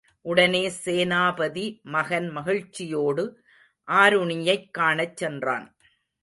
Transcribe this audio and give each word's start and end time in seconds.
உடனே 0.25 0.71
சேனாபதி 0.85 1.65
மகன் 1.81 2.29
மகிழ்ச்சியோடு 2.29 3.25
ஆருணியைக் 3.87 4.71
காணச் 4.71 5.17
சென்றான். 5.17 5.67